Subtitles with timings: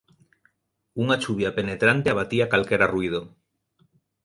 [1.01, 3.21] Unha chuvia penetrante abatía calquera ruído.